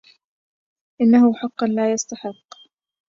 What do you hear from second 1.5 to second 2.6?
لا يستحق